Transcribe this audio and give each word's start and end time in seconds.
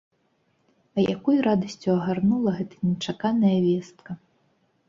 А 0.95 1.03
якой 1.17 1.37
радасцю 1.47 1.89
агарнула 1.97 2.57
гэта 2.57 2.75
нечаканая 2.89 3.55
вестка! 3.67 4.21